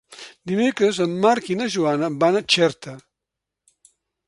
[0.51, 2.97] Dimecres en Marc i na Joana van a Xerta.